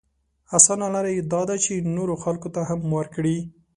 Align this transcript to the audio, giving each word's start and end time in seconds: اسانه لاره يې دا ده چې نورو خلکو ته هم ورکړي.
اسانه 0.57 0.87
لاره 0.93 1.11
يې 1.15 1.21
دا 1.33 1.41
ده 1.49 1.55
چې 1.63 1.73
نورو 1.97 2.15
خلکو 2.23 2.47
ته 2.55 2.61
هم 2.69 2.79
ورکړي. 2.97 3.37